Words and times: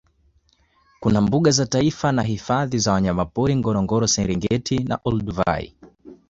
Kuna 0.99 1.21
mbuga 1.21 1.51
za 1.51 1.65
taifa 1.65 2.11
na 2.11 2.21
hifadhi 2.23 2.79
za 2.79 2.91
wanyamapori 2.93 3.55
Ngorongoro 3.55 4.07
Serengeti 4.07 4.79
na 4.83 4.99
Olduvai 5.03 5.75